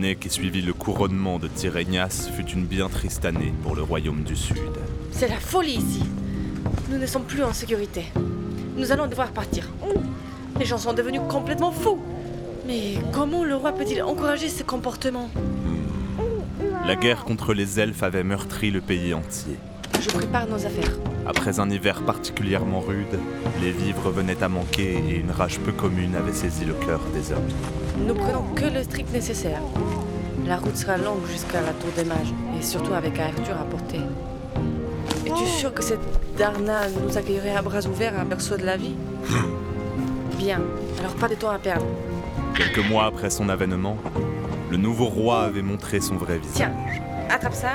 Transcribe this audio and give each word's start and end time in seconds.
L'année 0.00 0.14
qui 0.14 0.30
suivit 0.30 0.62
le 0.62 0.72
couronnement 0.72 1.40
de 1.40 1.48
Tyrénias 1.48 2.30
fut 2.32 2.46
une 2.50 2.66
bien 2.66 2.88
triste 2.88 3.24
année 3.24 3.52
pour 3.64 3.74
le 3.74 3.82
royaume 3.82 4.22
du 4.22 4.36
Sud. 4.36 4.56
C'est 5.10 5.26
la 5.26 5.40
folie 5.40 5.72
ici. 5.72 6.04
Nous 6.88 6.98
ne 6.98 7.06
sommes 7.06 7.24
plus 7.24 7.42
en 7.42 7.52
sécurité. 7.52 8.04
Nous 8.76 8.92
allons 8.92 9.08
devoir 9.08 9.32
partir. 9.32 9.68
Les 10.56 10.66
gens 10.66 10.78
sont 10.78 10.92
devenus 10.92 11.22
complètement 11.28 11.72
fous. 11.72 11.98
Mais 12.64 12.94
comment 13.12 13.42
le 13.42 13.56
roi 13.56 13.72
peut-il 13.72 14.00
encourager 14.00 14.48
ce 14.48 14.62
comportement? 14.62 15.30
La 16.86 16.94
guerre 16.94 17.24
contre 17.24 17.52
les 17.52 17.80
elfes 17.80 18.04
avait 18.04 18.22
meurtri 18.22 18.70
le 18.70 18.80
pays 18.80 19.12
entier. 19.12 19.56
Je 20.08 20.14
prépare 20.16 20.46
nos 20.46 20.64
affaires. 20.64 20.96
Après 21.26 21.60
un 21.60 21.70
hiver 21.70 22.02
particulièrement 22.02 22.80
rude, 22.80 23.18
les 23.60 23.70
vivres 23.70 24.10
venaient 24.10 24.42
à 24.42 24.48
manquer 24.48 25.02
et 25.08 25.16
une 25.16 25.30
rage 25.30 25.58
peu 25.60 25.72
commune 25.72 26.14
avait 26.14 26.32
saisi 26.32 26.64
le 26.64 26.72
cœur 26.72 27.00
des 27.12 27.32
hommes. 27.32 27.48
Nous 28.06 28.14
prenons 28.14 28.44
que 28.54 28.64
le 28.64 28.82
strict 28.82 29.12
nécessaire. 29.12 29.60
La 30.46 30.56
route 30.56 30.76
sera 30.76 30.96
longue 30.96 31.26
jusqu'à 31.30 31.60
la 31.60 31.72
tour 31.72 31.90
des 31.94 32.04
mages, 32.04 32.32
et 32.58 32.62
surtout 32.62 32.94
avec 32.94 33.18
Arthur 33.18 33.56
à 33.60 33.64
portée. 33.64 34.00
Es-tu 35.26 35.46
sûr 35.46 35.74
que 35.74 35.82
cette 35.82 36.00
Darna 36.38 36.88
nous 36.88 37.18
accueillerait 37.18 37.56
à 37.56 37.60
bras 37.60 37.84
ouverts 37.86 38.18
à 38.18 38.24
berceau 38.24 38.56
de 38.56 38.64
la 38.64 38.78
vie? 38.78 38.94
Bien, 40.38 40.60
alors 41.00 41.14
pas 41.16 41.28
de 41.28 41.34
temps 41.34 41.50
à 41.50 41.58
perdre. 41.58 41.84
Quelques 42.54 42.88
mois 42.88 43.04
après 43.04 43.28
son 43.28 43.50
avènement, 43.50 43.98
le 44.70 44.78
nouveau 44.78 45.06
roi 45.06 45.42
avait 45.42 45.62
montré 45.62 46.00
son 46.00 46.16
vrai 46.16 46.38
visage. 46.38 46.54
Tiens, 46.54 46.72
attrape 47.28 47.54
ça. 47.54 47.74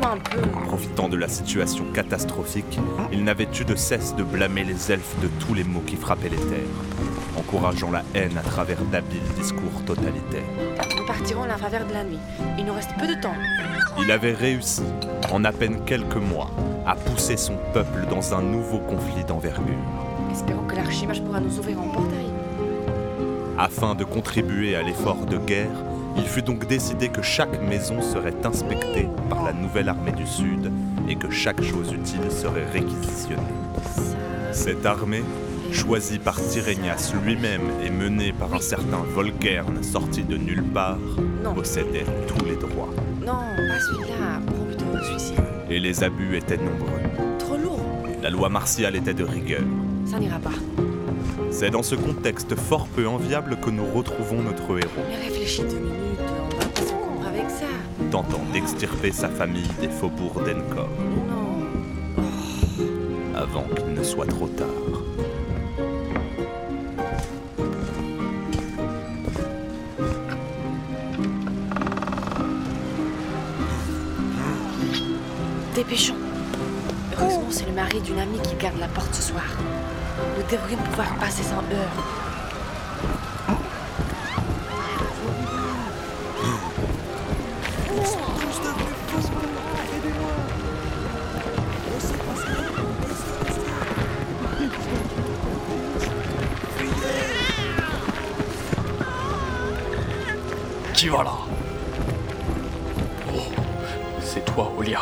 Aide-moi 0.00 0.12
un 0.12 0.18
peu. 0.18 0.48
Profitant 0.66 1.08
de 1.08 1.16
la 1.16 1.28
situation 1.28 1.84
catastrophique, 1.92 2.78
il 3.12 3.24
n'avait 3.24 3.48
eu 3.60 3.64
de 3.64 3.74
cesse 3.74 4.14
de 4.16 4.22
blâmer 4.22 4.64
les 4.64 4.92
elfes 4.92 5.16
de 5.20 5.28
tous 5.44 5.54
les 5.54 5.64
maux 5.64 5.82
qui 5.86 5.96
frappaient 5.96 6.28
les 6.28 6.36
terres, 6.36 7.36
encourageant 7.36 7.90
la 7.90 8.02
haine 8.14 8.36
à 8.38 8.42
travers 8.42 8.80
d'habiles 8.82 9.20
discours 9.36 9.84
totalitaires. 9.86 10.42
Nous 10.96 11.06
partirons 11.06 11.42
à 11.42 11.48
la 11.48 11.56
faveur 11.56 11.86
de 11.86 11.92
la 11.92 12.04
nuit. 12.04 12.18
Il 12.58 12.64
nous 12.64 12.74
reste 12.74 12.90
peu 12.98 13.06
de 13.06 13.20
temps. 13.20 13.34
Il 13.98 14.10
avait 14.10 14.32
réussi, 14.32 14.82
en 15.32 15.44
à 15.44 15.52
peine 15.52 15.84
quelques 15.84 16.16
mois, 16.16 16.50
à 16.86 16.94
pousser 16.94 17.36
son 17.36 17.56
peuple 17.74 18.06
dans 18.08 18.34
un 18.34 18.42
nouveau 18.42 18.78
conflit 18.78 19.24
d'envergure. 19.24 19.64
Espérons 20.32 20.66
que 20.66 20.76
l'archimage 20.76 21.22
pourra 21.22 21.40
nous 21.40 21.58
ouvrir 21.58 21.78
un 21.78 21.88
portail. 21.88 22.26
Afin 23.58 23.94
de 23.94 24.04
contribuer 24.04 24.76
à 24.76 24.82
l'effort 24.82 25.26
de 25.26 25.36
guerre, 25.36 25.68
il 26.16 26.24
fut 26.24 26.42
donc 26.42 26.66
décidé 26.66 27.08
que 27.08 27.22
chaque 27.22 27.60
maison 27.62 28.02
serait 28.02 28.34
inspectée 28.44 29.08
par 29.28 29.44
la 29.44 29.52
nouvelle 29.52 29.88
armée 29.88 30.12
du 30.12 30.26
Sud 30.26 30.70
et 31.08 31.16
que 31.16 31.30
chaque 31.30 31.62
chose 31.62 31.92
utile 31.92 32.30
serait 32.30 32.66
réquisitionnée. 32.72 33.42
Cette 34.52 34.84
armée, 34.84 35.22
choisie 35.72 36.18
par 36.18 36.36
Tyrénias 36.40 37.12
lui-même 37.24 37.62
et 37.84 37.90
menée 37.90 38.32
par 38.32 38.52
un 38.54 38.60
certain 38.60 38.98
Volkern 39.14 39.82
sorti 39.82 40.22
de 40.24 40.36
nulle 40.36 40.64
part, 40.64 40.98
Non. 41.44 41.54
possédait 41.54 42.04
tous 42.26 42.44
les 42.44 42.56
droits. 42.56 42.90
Non, 43.24 43.32
pas 43.34 43.80
celui-là. 43.80 44.40
Prends 44.46 44.64
plutôt 44.64 45.04
celui-ci. 45.04 45.34
Et 45.70 45.78
les 45.78 46.02
abus 46.02 46.36
étaient 46.36 46.56
nombreux. 46.56 47.36
Trop 47.38 47.56
lourd. 47.56 47.80
La 48.22 48.30
loi 48.30 48.48
martiale 48.48 48.96
était 48.96 49.14
de 49.14 49.24
rigueur. 49.24 49.62
Ça 50.04 50.18
n'ira 50.18 50.38
pas. 50.38 50.50
C'est 51.50 51.70
dans 51.70 51.82
ce 51.82 51.94
contexte 51.94 52.54
fort 52.54 52.86
peu 52.88 53.06
enviable 53.06 53.58
que 53.60 53.70
nous 53.70 53.84
retrouvons 53.84 54.42
notre 54.42 54.78
héros, 54.78 54.90
Mais 55.08 55.16
réfléchis 55.28 55.62
deux 55.62 55.78
minutes. 55.78 56.20
On 56.20 57.20
va 57.20 57.24
pas 57.24 57.28
avec 57.28 57.50
ça. 57.50 57.66
tentant 58.10 58.40
d'extirper 58.52 59.12
sa 59.12 59.28
famille 59.28 59.68
des 59.80 59.88
faubourgs 59.88 60.42
d'Encor, 60.44 60.88
Non. 61.28 62.84
avant 63.36 63.64
qu'il 63.74 63.92
ne 63.94 64.02
soit 64.02 64.26
trop 64.26 64.48
tard. 64.48 64.66
Dépêchons. 75.74 76.14
Heureusement, 77.18 77.46
c'est 77.50 77.66
le 77.66 77.72
mari 77.72 78.00
d'une 78.00 78.18
amie 78.18 78.38
qui 78.42 78.54
garde 78.56 78.78
la 78.78 78.88
porte 78.88 79.14
ce 79.14 79.22
soir. 79.22 79.44
Nous 80.36 80.42
devrions 80.50 80.78
pouvoir 80.78 81.14
passer 81.16 81.42
sans 81.42 81.56
heure. 81.56 82.20
Qui 100.94 101.08
va 101.08 101.22
là 101.22 101.32
Oh, 103.32 103.40
c'est 104.20 104.44
toi, 104.44 104.70
Olia. 104.76 105.00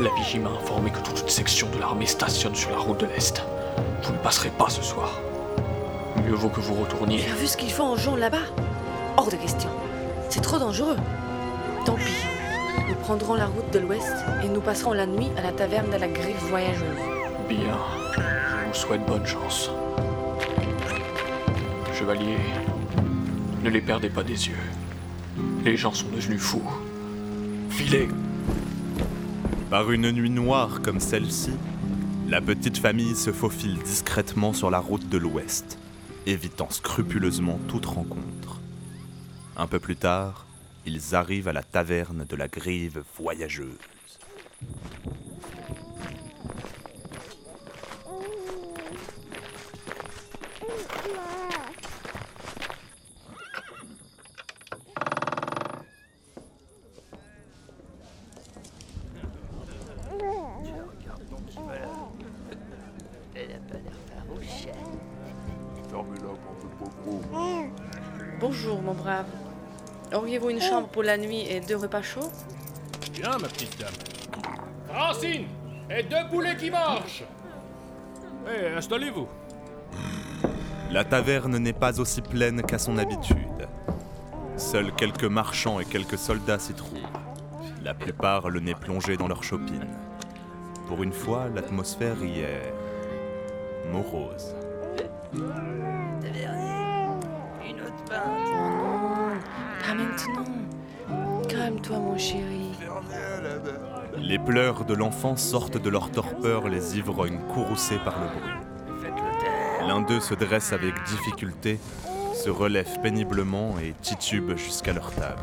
La 0.00 0.08
vigie 0.14 0.38
m'a 0.38 0.48
informé 0.48 0.90
que 0.90 1.00
toute 1.00 1.20
une 1.20 1.28
section 1.28 1.68
de 1.68 1.78
l'armée 1.78 2.06
stationne 2.06 2.54
sur 2.54 2.70
la 2.70 2.78
route 2.78 3.00
de 3.00 3.06
l'Est. 3.06 3.42
Vous 4.02 4.12
ne 4.14 4.18
passerez 4.18 4.48
pas 4.48 4.70
ce 4.70 4.82
soir. 4.82 5.20
Mieux 6.24 6.34
vaut 6.34 6.48
que 6.48 6.60
vous 6.60 6.72
retourniez. 6.72 7.22
As 7.30 7.34
vu 7.34 7.46
ce 7.46 7.54
qu'ils 7.54 7.70
font 7.70 7.90
aux 7.90 7.98
gens 7.98 8.16
là-bas 8.16 8.46
Hors 9.18 9.28
de 9.30 9.36
question. 9.36 9.68
C'est 10.30 10.40
trop 10.40 10.58
dangereux. 10.58 10.96
Tant 11.84 11.96
pis. 11.96 12.24
Nous 12.88 12.94
prendrons 12.94 13.34
la 13.34 13.44
route 13.44 13.70
de 13.74 13.78
l'ouest 13.78 14.14
et 14.42 14.48
nous 14.48 14.62
passerons 14.62 14.94
la 14.94 15.04
nuit 15.04 15.28
à 15.36 15.42
la 15.42 15.52
taverne 15.52 15.90
de 15.90 15.96
la 15.98 16.08
griffe 16.08 16.42
voyageuse. 16.48 16.96
Bien, 17.46 17.76
je 18.16 18.68
vous 18.68 18.74
souhaite 18.74 19.04
bonne 19.04 19.26
chance. 19.26 19.70
Chevalier, 21.92 22.38
ne 23.62 23.68
les 23.68 23.82
perdez 23.82 24.08
pas 24.08 24.22
des 24.22 24.48
yeux. 24.48 24.56
Les 25.62 25.76
gens 25.76 25.92
sont 25.92 26.08
devenus 26.08 26.40
fous. 26.40 26.62
Filez 27.68 28.08
Par 29.70 29.92
une 29.92 30.10
nuit 30.10 30.30
noire 30.30 30.82
comme 30.82 30.98
celle-ci, 30.98 31.52
la 32.28 32.40
petite 32.40 32.78
famille 32.78 33.14
se 33.14 33.30
faufile 33.30 33.78
discrètement 33.78 34.52
sur 34.52 34.68
la 34.68 34.80
route 34.80 35.08
de 35.08 35.16
l'Ouest, 35.16 35.78
évitant 36.26 36.68
scrupuleusement 36.70 37.60
toute 37.68 37.86
rencontre. 37.86 38.60
Un 39.56 39.68
peu 39.68 39.78
plus 39.78 39.94
tard, 39.94 40.44
ils 40.86 41.14
arrivent 41.14 41.46
à 41.46 41.52
la 41.52 41.62
taverne 41.62 42.26
de 42.28 42.34
la 42.34 42.48
Grive 42.48 43.04
voyageuse. 43.16 43.78
Bonjour, 68.40 68.80
mon 68.80 68.94
brave. 68.94 69.26
Auriez-vous 70.14 70.50
une 70.50 70.60
chambre 70.60 70.88
pour 70.88 71.02
la 71.02 71.16
nuit 71.18 71.42
et 71.48 71.60
deux 71.60 71.76
repas 71.76 72.02
chauds? 72.02 72.30
Bien, 73.12 73.32
ma 73.38 73.48
petite 73.48 73.78
dame. 73.78 73.92
Francine 74.88 75.44
Et 75.90 76.02
deux 76.02 76.28
poulets 76.30 76.56
qui 76.56 76.70
marchent 76.70 77.24
Eh, 78.48 78.76
installez-vous. 78.76 79.28
La 80.90 81.04
taverne 81.04 81.58
n'est 81.58 81.72
pas 81.72 82.00
aussi 82.00 82.22
pleine 82.22 82.62
qu'à 82.62 82.78
son 82.78 82.98
habitude. 82.98 83.68
Seuls 84.56 84.92
quelques 84.94 85.24
marchands 85.24 85.78
et 85.78 85.84
quelques 85.84 86.18
soldats 86.18 86.58
s'y 86.58 86.72
trouvent. 86.74 86.98
La 87.84 87.94
plupart 87.94 88.48
le 88.48 88.60
nez 88.60 88.74
plongé 88.74 89.16
dans 89.16 89.28
leur 89.28 89.44
chopine. 89.44 89.86
Pour 90.88 91.02
une 91.02 91.12
fois, 91.12 91.46
l'atmosphère 91.54 92.22
y 92.24 92.40
est 92.40 92.72
morose. 93.92 94.54
Pas 99.90 99.96
maintenant. 99.96 100.44
Calme-toi, 101.48 101.98
mon 101.98 102.16
chéri. 102.16 102.70
Les 104.18 104.38
pleurs 104.38 104.84
de 104.84 104.94
l'enfant 104.94 105.36
sortent 105.36 105.78
de 105.78 105.90
leur 105.90 106.12
torpeur, 106.12 106.68
les 106.68 106.96
ivrognes 106.96 107.40
courroucés 107.52 107.98
par 108.04 108.14
le 108.20 108.28
bruit. 108.28 109.10
L'un 109.88 110.02
d'eux 110.02 110.20
se 110.20 110.34
dresse 110.34 110.72
avec 110.72 110.94
difficulté, 111.08 111.80
se 112.34 112.50
relève 112.50 113.00
péniblement 113.00 113.80
et 113.80 113.94
titube 114.00 114.56
jusqu'à 114.56 114.92
leur 114.92 115.10
table. 115.10 115.42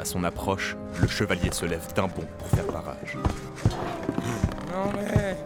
À 0.00 0.04
son 0.04 0.24
approche, 0.24 0.76
le 1.00 1.06
chevalier 1.06 1.52
se 1.52 1.64
lève 1.64 1.92
d'un 1.94 2.08
bond 2.08 2.26
pour 2.38 2.48
faire 2.48 2.66
barrage. 2.72 3.18
Non 4.72 4.90
mais... 4.96 5.36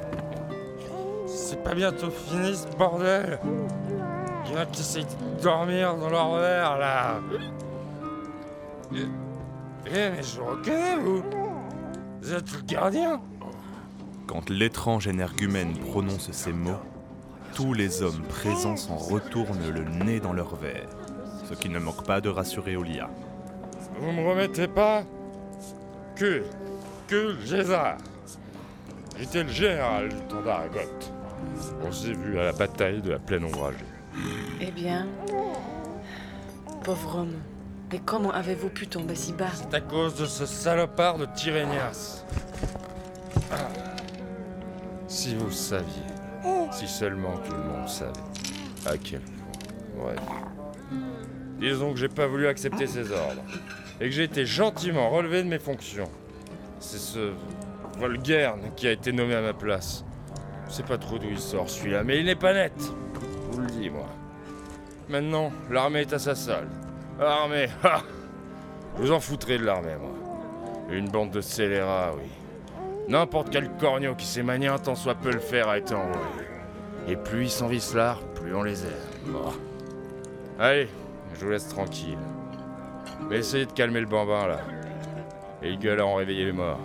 C'est 1.27 1.63
pas 1.63 1.75
bientôt 1.75 2.11
fini 2.11 2.57
ce 2.57 2.75
bordel 2.79 3.39
Il 4.47 4.53
y 4.53 4.57
en 4.57 4.61
a 4.61 4.67
qui 4.67 4.81
essayent 4.81 5.05
de 5.05 5.43
dormir 5.43 5.95
dans 5.97 6.09
leur 6.09 6.37
verre 6.37 6.79
là 6.79 7.21
Eh 8.97 10.11
mais 10.11 10.23
je 10.23 10.41
vous 10.41 10.47
reconnais 10.47 10.97
vous 10.97 11.23
Vous 12.23 12.33
êtes 12.33 12.53
le 12.53 12.63
gardien 12.63 13.21
Quand 14.27 14.49
l'étrange 14.51 15.07
énergumène 15.07 15.77
prononce 15.77 16.31
ces 16.31 16.53
mots, 16.53 16.81
tous 17.55 17.73
les 17.75 18.03
hommes 18.03 18.23
présents 18.29 18.77
s'en 18.77 18.97
retournent 18.97 19.71
le 19.73 19.85
nez 20.05 20.21
dans 20.21 20.33
leur 20.33 20.57
verre. 20.57 20.89
ce 21.49 21.55
qui 21.55 21.69
ne 21.69 21.79
manque 21.79 22.05
pas 22.05 22.21
de 22.21 22.29
rassurer 22.29 22.77
Olia. 22.77 23.11
Vous 23.99 24.13
me 24.13 24.29
remettez 24.29 24.69
pas 24.69 25.03
Que. 26.17 26.43
Que 27.07 27.37
Gésard 27.45 27.99
J'étais 29.19 29.45
le 29.45 29.51
général 29.51 30.09
du 30.09 30.17
temps. 30.23 30.43
On 31.87 31.93
s'est 31.93 32.15
vu 32.15 32.39
à 32.39 32.45
la 32.45 32.53
bataille 32.53 33.01
de 33.03 33.11
la 33.11 33.19
plaine 33.19 33.45
ombragée. 33.45 33.77
Eh 34.61 34.71
bien. 34.71 35.07
Pauvre 36.83 37.19
homme. 37.21 37.35
Mais 37.95 38.01
comment 38.05 38.33
avez-vous 38.33 38.71
pu 38.71 38.89
tomber 38.89 39.15
si 39.15 39.33
bas 39.33 39.53
C'est 39.55 39.73
à 39.73 39.81
cause 39.81 40.17
de 40.17 40.27
ce 40.27 40.47
salopard 40.47 41.17
de 41.17 41.27
Tyrénias. 41.27 42.25
Ah. 43.53 43.69
Si 45.07 45.37
vous 45.37 45.53
saviez. 45.53 46.03
Si 46.73 46.89
seulement 46.89 47.37
tout 47.37 47.55
le 47.55 47.63
monde 47.63 47.89
savait. 47.89 48.11
À 48.85 48.99
quel 48.99 49.21
point. 49.21 50.07
Bref. 50.07 50.19
Disons 51.61 51.93
que 51.93 52.01
j'ai 52.01 52.09
pas 52.09 52.27
voulu 52.27 52.49
accepter 52.49 52.89
ses 52.89 53.13
ordres. 53.13 53.45
Et 54.01 54.07
que 54.07 54.11
j'ai 54.11 54.25
été 54.25 54.45
gentiment 54.45 55.09
relevé 55.11 55.45
de 55.45 55.49
mes 55.49 55.61
fonctions. 55.61 56.11
C'est 56.81 56.99
ce. 56.99 57.33
Volgaire 57.97 58.57
qui 58.75 58.89
a 58.89 58.91
été 58.91 59.13
nommé 59.13 59.37
à 59.37 59.41
ma 59.41 59.53
place. 59.53 60.05
Je 60.67 60.73
sais 60.73 60.83
pas 60.83 60.99
trop 60.99 61.17
d'où 61.17 61.29
il 61.31 61.39
sort 61.39 61.71
celui-là, 61.71 62.03
mais 62.03 62.19
il 62.19 62.27
n'est 62.27 62.35
pas 62.35 62.55
net. 62.55 62.73
Je 62.77 63.57
vous 63.57 63.61
le 63.61 63.69
dis, 63.69 63.89
moi. 63.89 64.09
Maintenant, 65.09 65.53
l'armée 65.71 66.01
est 66.01 66.13
à 66.13 66.19
sa 66.19 66.35
solde. 66.35 66.67
L'armée, 67.19 67.69
ha 67.83 68.03
Vous 68.97 69.13
en 69.13 69.21
foutrez 69.21 69.59
de 69.59 69.65
l'armée, 69.65 69.97
moi. 70.01 70.11
Une 70.91 71.09
bande 71.09 71.31
de 71.31 71.41
scélérats, 71.41 72.13
oui. 72.17 72.29
N'importe 73.09 73.51
quel 73.51 73.71
corneau 73.73 74.15
qui 74.15 74.27
sait 74.27 74.43
manier 74.43 74.69
un 74.69 74.79
tant 74.79 74.95
soit 74.95 75.15
peu 75.15 75.31
le 75.31 75.39
faire 75.39 75.69
a 75.69 75.79
été 75.79 75.95
envoyé. 75.95 76.47
Et 77.07 77.17
plus 77.17 77.45
ils 77.45 77.51
s'envissent 77.51 77.95
là, 77.95 78.17
plus 78.35 78.55
on 78.55 78.63
les 78.63 78.83
aime. 78.83 78.93
Bon. 79.27 79.53
Allez, 80.59 80.89
je 81.35 81.45
vous 81.45 81.51
laisse 81.51 81.69
tranquille. 81.69 82.19
Mais 83.29 83.39
essayez 83.39 83.67
de 83.67 83.73
calmer 83.73 84.01
le 84.01 84.07
bambin, 84.07 84.47
là. 84.47 84.61
Et 85.63 85.71
le 85.71 85.77
gueule 85.77 86.01
à 86.01 86.07
en 86.07 86.15
réveiller 86.15 86.47
les 86.47 86.53
morts. 86.53 86.81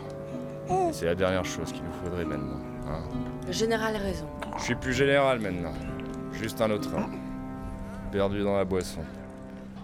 C'est 0.92 1.06
la 1.06 1.16
dernière 1.16 1.46
chose 1.46 1.72
qu'il 1.72 1.84
nous 1.84 1.94
faudrait 2.04 2.26
maintenant. 2.26 2.60
Hein. 2.88 3.02
Le 3.48 3.52
général 3.52 3.96
a 3.96 4.00
raison. 4.00 4.28
Je 4.58 4.64
suis 4.64 4.76
plus 4.76 4.94
général 4.94 5.40
maintenant. 5.40 5.74
Juste 6.34 6.62
un 6.62 6.70
autre 6.70 6.90
homme. 6.94 7.18
Perdu 8.12 8.44
dans 8.44 8.56
la 8.58 8.66
boisson. 8.66 9.02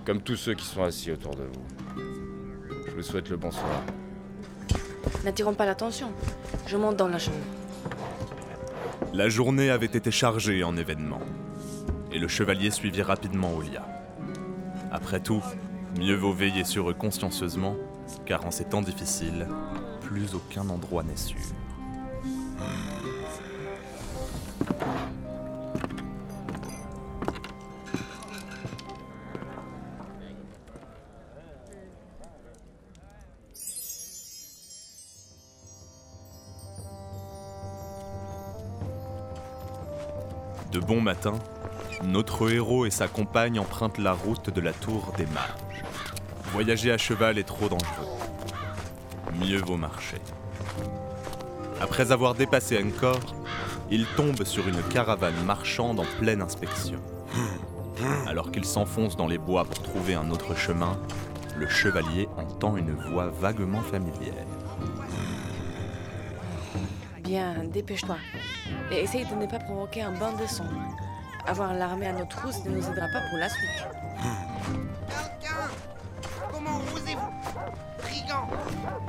Comme 0.06 0.22
tous 0.22 0.36
ceux 0.36 0.54
qui 0.54 0.66
sont 0.66 0.84
assis 0.84 1.12
autour 1.12 1.36
de 1.36 1.44
vous. 1.44 1.66
Je 2.88 2.92
vous 2.92 3.02
souhaite 3.02 3.28
le 3.30 3.38
bonsoir. 3.38 3.82
N'attirons 5.24 5.56
pas 5.56 5.66
l'attention. 5.66 6.12
Je 6.68 6.78
monte 6.78 6.96
dans 6.96 7.08
la 7.08 7.18
chambre. 7.18 7.38
La 9.14 9.30
journée 9.30 9.72
avait 9.72 9.88
été 9.88 10.12
chargée 10.12 10.64
en 10.64 10.78
événements. 10.78 11.22
Et 12.12 12.20
le 12.20 12.28
chevalier 12.28 12.70
suivit 12.70 13.02
rapidement 13.02 13.56
Olia. 13.56 13.88
Après 14.92 15.20
tout, 15.20 15.44
mieux 16.00 16.16
vaut 16.16 16.34
veiller 16.34 16.66
sur 16.66 16.92
eux 16.92 16.94
consciencieusement, 16.94 17.76
car 18.28 18.46
en 18.46 18.52
ces 18.52 18.66
temps 18.66 18.84
difficiles, 18.84 19.48
plus 20.02 20.36
aucun 20.36 20.70
endroit 20.70 21.02
n'est 21.02 21.18
sûr. 21.18 21.38
Bon 40.86 41.02
matin, 41.02 41.34
notre 42.04 42.52
héros 42.52 42.86
et 42.86 42.92
sa 42.92 43.08
compagne 43.08 43.60
empruntent 43.60 43.98
la 43.98 44.14
route 44.14 44.52
de 44.52 44.62
la 44.62 44.72
tour 44.72 45.14
des 45.18 45.26
Marges. 45.28 45.84
Voyager 46.52 46.92
à 46.92 46.98
cheval 46.98 47.40
est 47.40 47.44
trop 47.44 47.68
dangereux. 47.68 48.08
Mieux 49.40 49.58
vaut 49.58 49.78
marcher. 49.78 50.18
Après 51.82 52.12
avoir 52.12 52.36
dépassé 52.36 52.78
Angkor, 52.78 53.20
ils 53.90 54.06
tombent 54.16 54.44
sur 54.44 54.68
une 54.68 54.82
caravane 54.84 55.44
marchande 55.46 56.00
en 56.00 56.06
pleine 56.20 56.42
inspection. 56.42 57.00
Alors 58.28 58.52
qu'ils 58.52 58.66
s'enfoncent 58.66 59.18
dans 59.18 59.28
les 59.28 59.38
bois 59.40 59.66
pour 59.66 59.82
trouver 59.82 60.14
un 60.14 60.30
autre 60.30 60.56
chemin, 60.56 60.98
le 61.58 61.68
chevalier 61.68 62.30
entend 62.38 62.78
une 62.78 62.92
voix 62.92 63.28
vaguement 63.28 63.82
familière. 63.82 64.46
Bien, 67.26 67.56
dépêche-toi. 67.66 68.18
Et 68.92 69.02
essaye 69.02 69.26
de 69.26 69.34
ne 69.36 69.48
pas 69.48 69.58
provoquer 69.58 70.04
un 70.04 70.12
bain 70.12 70.32
de 70.34 70.46
sang. 70.46 70.66
Avoir 71.48 71.74
l'armée 71.74 72.08
à 72.08 72.14
notre 72.14 72.38
trousses 72.38 72.64
ne 72.66 72.70
nous 72.70 72.88
aidera 72.88 73.08
pas 73.08 73.22
pour 73.30 73.40
la 73.40 73.50
suite. 73.50 73.88
Quelqu'un 75.10 75.70
Comment 76.52 76.78
osez-vous 76.94 77.32
Brigand 78.02 78.48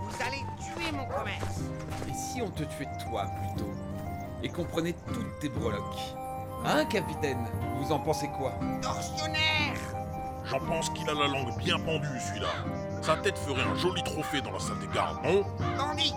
Vous 0.00 0.16
allez 0.26 0.42
tuer 0.58 0.92
mon 0.92 1.04
commerce 1.04 1.60
Et 2.08 2.14
si 2.14 2.40
on 2.40 2.48
te 2.50 2.62
tuait 2.64 2.88
toi 3.08 3.26
plutôt 3.26 3.70
Et 4.42 4.48
qu'on 4.48 4.64
prenait 4.64 4.94
toutes 5.12 5.38
tes 5.40 5.48
breloques 5.50 6.00
Hein, 6.64 6.84
capitaine 6.86 7.46
Vous 7.78 7.92
en 7.92 7.98
pensez 7.98 8.28
quoi? 8.28 8.52
Tortionnaire 8.80 9.76
J'en 10.44 10.60
pense 10.60 10.88
qu'il 10.90 11.08
a 11.10 11.14
la 11.14 11.26
langue 11.26 11.56
bien 11.58 11.78
pendue, 11.78 12.06
celui-là. 12.20 12.48
Sa 13.02 13.16
tête 13.16 13.36
ferait 13.36 13.62
un 13.62 13.74
joli 13.74 14.02
trophée 14.04 14.40
dans 14.40 14.52
la 14.52 14.60
salle 14.60 14.78
des 14.78 14.86
gardes, 14.94 15.18
non? 15.24 15.44
Bandit 15.76 16.14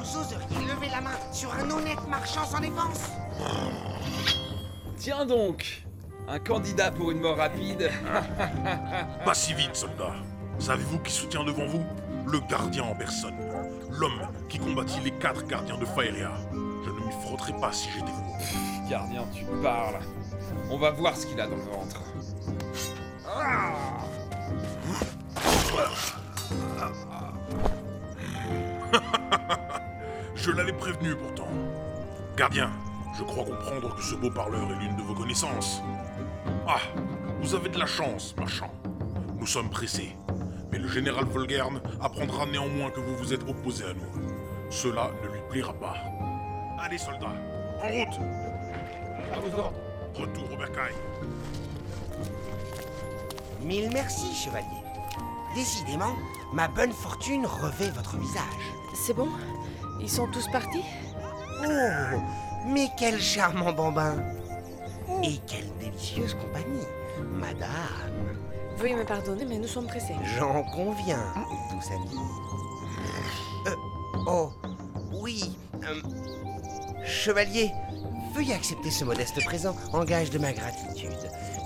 Vous 0.00 0.16
oseriez 0.16 0.66
lever 0.66 0.88
la 0.90 1.02
main 1.02 1.10
sur 1.30 1.52
un 1.52 1.70
honnête 1.70 2.08
marchand 2.08 2.44
sans 2.46 2.60
défense 2.60 3.10
Tiens 4.96 5.26
donc 5.26 5.82
Un 6.26 6.38
candidat 6.38 6.90
pour 6.90 7.10
une 7.10 7.20
mort 7.20 7.36
rapide 7.36 7.90
Pas 9.24 9.34
si 9.34 9.52
vite, 9.52 9.76
soldat. 9.76 10.14
Savez-vous 10.58 11.00
qui 11.00 11.12
se 11.12 11.26
tient 11.26 11.44
devant 11.44 11.66
vous? 11.66 11.84
Le 12.26 12.40
gardien 12.48 12.84
en 12.84 12.94
personne. 12.94 13.34
L'homme 13.90 14.22
qui 14.48 14.58
combattit 14.58 15.00
les 15.00 15.10
quatre 15.10 15.46
gardiens 15.46 15.76
de 15.76 15.84
Faeria. 15.84 16.32
Je 16.52 16.90
ne 16.90 17.06
m'y 17.06 17.12
frotterai 17.26 17.52
pas 17.60 17.72
si 17.72 17.90
j'étais 17.90 18.10
vous. 18.10 18.88
Gardien, 18.88 19.24
tu 19.34 19.44
parles. 19.62 20.00
On 20.70 20.78
va 20.78 20.90
voir 20.92 21.14
ce 21.14 21.26
qu'il 21.26 21.38
a 21.40 21.46
dans 21.46 21.56
le 21.56 21.62
ventre. 21.62 22.00
Je 30.42 30.50
l'avais 30.50 30.72
prévenu 30.72 31.14
pourtant. 31.16 31.48
Gardien, 32.34 32.70
je 33.18 33.22
crois 33.24 33.44
comprendre 33.44 33.94
que 33.94 34.02
ce 34.02 34.14
beau 34.14 34.30
parleur 34.30 34.70
est 34.70 34.82
l'une 34.82 34.96
de 34.96 35.02
vos 35.02 35.12
connaissances. 35.12 35.82
Ah, 36.66 36.80
vous 37.42 37.54
avez 37.54 37.68
de 37.68 37.78
la 37.78 37.84
chance, 37.84 38.34
marchand. 38.38 38.72
Nous 39.38 39.46
sommes 39.46 39.68
pressés. 39.68 40.16
Mais 40.72 40.78
le 40.78 40.88
général 40.88 41.26
Volgern 41.26 41.82
apprendra 42.00 42.46
néanmoins 42.46 42.90
que 42.90 43.00
vous 43.00 43.16
vous 43.16 43.34
êtes 43.34 43.42
opposé 43.50 43.84
à 43.84 43.92
nous. 43.92 44.70
Cela 44.70 45.10
ne 45.22 45.28
lui 45.28 45.40
plaira 45.50 45.74
pas. 45.74 45.96
Allez, 46.80 46.96
soldats, 46.96 47.34
en 47.82 47.88
route 47.88 48.20
À 49.34 49.40
vos 49.40 49.58
ordres. 49.58 49.78
Retour 50.14 50.44
au 50.54 50.56
bercail. 50.56 50.94
Mille 53.60 53.90
merci, 53.92 54.34
chevalier. 54.34 54.64
Décidément, 55.54 56.16
ma 56.54 56.66
bonne 56.66 56.92
fortune 56.92 57.44
revêt 57.44 57.90
votre 57.90 58.16
visage. 58.16 58.72
C'est 58.94 59.14
bon? 59.14 59.28
Ils 60.02 60.08
sont 60.10 60.26
tous 60.28 60.48
partis 60.48 60.84
Oh, 61.62 62.18
mais 62.66 62.88
quel 62.98 63.20
charmant 63.20 63.72
bambin 63.72 64.16
Et 65.22 65.38
quelle 65.46 65.70
délicieuse 65.78 66.34
compagnie, 66.34 66.86
madame. 67.18 67.68
Veuillez 68.76 68.94
me 68.96 69.04
pardonner, 69.04 69.44
mais 69.44 69.58
nous 69.58 69.68
sommes 69.68 69.86
pressés. 69.86 70.14
J'en 70.38 70.62
conviens, 70.62 71.22
douce 71.70 71.90
amie. 71.90 72.18
Euh, 73.66 73.74
oh, 74.26 74.50
oui. 75.12 75.54
euh, 75.84 76.00
chevalier, 77.04 77.70
veuillez 78.34 78.54
accepter 78.54 78.90
ce 78.90 79.04
modeste 79.04 79.44
présent 79.44 79.76
en 79.92 80.04
gage 80.04 80.30
de 80.30 80.38
ma 80.38 80.52
gratitude. 80.52 81.12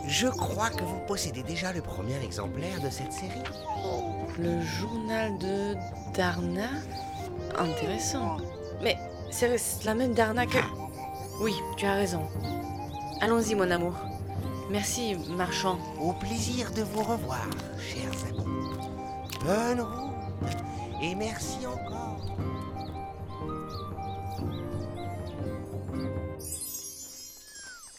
Je 0.08 0.26
crois 0.26 0.70
que 0.70 0.82
vous 0.82 0.98
possédez 1.06 1.42
déjà 1.44 1.72
le 1.72 1.80
premier 1.80 2.16
exemplaire 2.22 2.80
de 2.80 2.90
cette 2.90 3.12
série. 3.12 3.42
Le 4.38 4.60
journal 4.60 5.38
de 5.38 5.76
Darna? 6.14 6.68
Intéressant. 7.58 8.38
Mais 8.82 8.96
c'est 9.30 9.84
la 9.84 9.94
même 9.94 10.14
Darna 10.14 10.46
que... 10.46 10.58
Oui, 11.40 11.54
tu 11.76 11.86
as 11.86 11.94
raison. 11.94 12.28
Allons-y, 13.20 13.54
mon 13.54 13.70
amour. 13.70 13.94
Merci, 14.70 15.16
marchand. 15.36 15.78
Au 16.00 16.12
plaisir 16.12 16.72
de 16.72 16.82
vous 16.82 17.02
revoir, 17.02 17.46
chers 17.78 18.12
amis. 18.28 18.44
Bonne 19.44 19.80
route 19.80 20.56
et 21.02 21.14
merci 21.14 21.66
encore. 21.66 22.36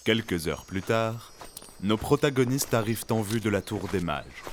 Quelques 0.03 0.47
heures 0.47 0.65
plus 0.65 0.81
tard, 0.81 1.33
nos 1.81 1.97
protagonistes 1.97 2.74
arrivent 2.74 3.05
en 3.09 3.21
vue 3.21 3.39
de 3.39 3.50
la 3.50 3.62
tour 3.62 3.88
des 3.91 4.00
mages. 4.00 4.43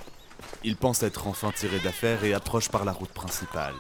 Ils 0.65 0.77
pensent 0.77 1.03
être 1.03 1.27
enfin 1.27 1.51
tirés 1.55 1.81
d'affaire 1.81 2.25
et 2.25 2.35
approchent 2.35 2.71
par 2.71 2.85
la 2.85 2.93
route 2.93 3.13
principale. 3.13 3.75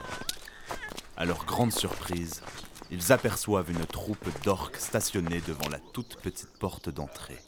À 1.16 1.24
leur 1.24 1.44
grande 1.44 1.72
surprise, 1.72 2.42
ils 2.90 3.12
aperçoivent 3.12 3.70
une 3.70 3.86
troupe 3.86 4.28
d'orques 4.44 4.76
stationnés 4.76 5.42
devant 5.46 5.68
la 5.70 5.78
toute 5.78 6.16
petite 6.16 6.52
porte 6.58 6.88
d'entrée. 6.88 7.38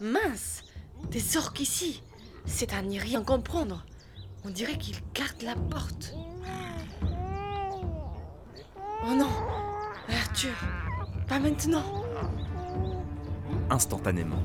Mince 0.00 0.64
Des 1.10 1.36
orques 1.36 1.60
ici 1.60 2.02
C'est 2.46 2.72
à 2.72 2.82
n'y 2.82 2.98
rien 2.98 3.22
comprendre. 3.22 3.84
On 4.44 4.50
dirait 4.50 4.78
qu'ils 4.78 5.00
gardent 5.14 5.42
la 5.42 5.56
porte. 5.56 6.14
Oh 9.04 9.14
non 9.14 9.30
Arthur 10.08 10.54
Pas 11.26 11.38
maintenant 11.38 11.84
Instantanément, 13.70 14.42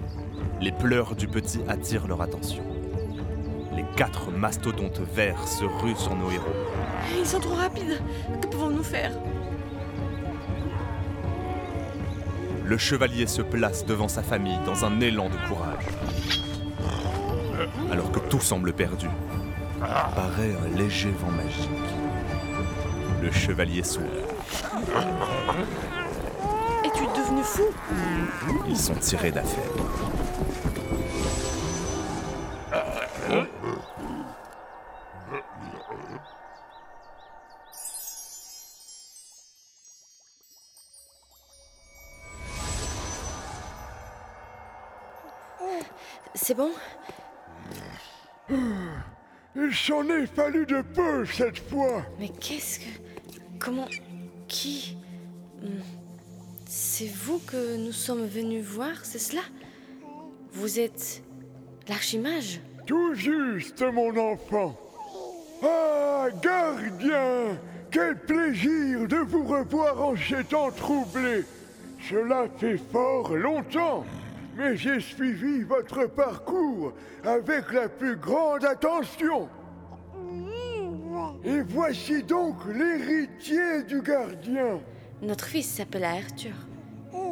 les 0.59 0.71
pleurs 0.71 1.15
du 1.15 1.27
petit 1.27 1.61
attirent 1.67 2.07
leur 2.07 2.21
attention. 2.21 2.72
Les 3.75 3.85
quatre 3.95 4.31
mastodontes 4.31 5.01
verts 5.13 5.47
se 5.47 5.65
ruent 5.65 5.95
sur 5.95 6.15
nos 6.15 6.29
héros. 6.29 6.45
Ils 7.17 7.25
sont 7.25 7.39
trop 7.39 7.55
rapides. 7.55 8.01
Que 8.41 8.47
pouvons-nous 8.47 8.83
faire? 8.83 9.11
Le 12.65 12.77
chevalier 12.77 13.27
se 13.27 13.41
place 13.41 13.85
devant 13.85 14.07
sa 14.07 14.23
famille 14.23 14.59
dans 14.65 14.85
un 14.85 14.99
élan 15.01 15.29
de 15.29 15.47
courage. 15.47 15.85
Alors 17.91 18.11
que 18.11 18.19
tout 18.19 18.39
semble 18.39 18.73
perdu, 18.73 19.07
apparaît 19.81 20.55
un 20.55 20.77
léger 20.77 21.11
vent 21.11 21.31
magique. 21.31 21.69
Le 23.21 23.31
chevalier 23.31 23.83
sourit. 23.83 24.07
Es-tu 26.85 27.03
devenu 27.19 27.43
fou? 27.43 27.63
Ils 28.67 28.77
sont 28.77 28.95
tirés 28.95 29.31
d'affaire. 29.31 29.63
C'est 46.53 46.59
bon 46.59 46.71
Il 49.55 49.73
s'en 49.73 50.07
est 50.07 50.27
fallu 50.27 50.67
de 50.67 50.83
peu 50.83 51.25
cette 51.25 51.57
fois. 51.57 52.03
Mais 52.19 52.29
qu'est-ce 52.29 52.79
que... 52.79 52.85
Comment... 53.59 53.87
Qui 54.47 54.97
Hmm. 55.61 55.79
C'est 56.67 57.07
vous 57.07 57.39
que 57.39 57.77
nous 57.77 57.93
sommes 57.93 58.27
venus 58.27 58.63
voir, 58.63 58.93
c'est 59.03 59.17
cela 59.17 59.41
Vous 60.51 60.77
êtes 60.79 61.23
l'archimage 61.87 62.59
Tout 62.85 63.15
juste, 63.15 63.81
mon 63.81 64.15
enfant. 64.17 64.77
Ah, 65.63 66.27
gardien 66.43 67.57
Quel 67.89 68.19
plaisir 68.19 69.07
de 69.07 69.17
vous 69.17 69.45
revoir 69.45 70.09
en 70.09 70.15
ces 70.17 70.43
temps 70.43 70.71
troublés. 70.71 71.45
Cela 72.09 72.47
fait 72.59 72.77
fort 72.91 73.33
longtemps, 73.33 74.03
mais 74.55 74.75
j'ai 74.75 74.99
suivi 74.99 75.63
votre 75.63 76.07
parcours 76.07 76.93
avec 77.23 77.71
la 77.71 77.89
plus 77.89 78.15
grande 78.15 78.65
attention. 78.65 79.49
Et 81.43 81.61
voici 81.61 82.23
donc 82.23 82.55
l'héritier 82.73 83.83
du 83.83 84.01
gardien. 84.01 84.79
Notre 85.21 85.45
fils 85.45 85.67
s'appelle 85.67 86.05
Arthur. 86.05 86.53